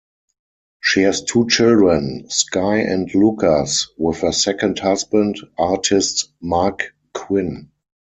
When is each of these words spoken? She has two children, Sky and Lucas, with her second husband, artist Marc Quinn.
She 0.81 1.03
has 1.03 1.21
two 1.21 1.47
children, 1.47 2.25
Sky 2.27 2.77
and 2.77 3.07
Lucas, 3.13 3.87
with 3.99 4.21
her 4.21 4.31
second 4.31 4.79
husband, 4.79 5.37
artist 5.59 6.29
Marc 6.41 6.95
Quinn. 7.13 7.69